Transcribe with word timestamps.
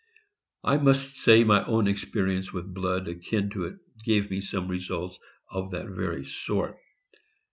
I 0.63 0.77
must 0.79 1.17
say 1.17 1.43
my 1.43 1.63
own 1.65 1.87
experience 1.87 2.51
with 2.51 2.73
blood 2.73 3.07
akin 3.07 3.51
to 3.51 3.65
it 3.65 3.75
gave 4.03 4.31
me 4.31 4.41
some 4.41 4.67
results 4.67 5.19
of 5.51 5.69
that 5.69 5.89
very 5.89 6.25
sort. 6.25 6.75